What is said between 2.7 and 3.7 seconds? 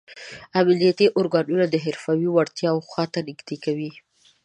خواته نه نږدې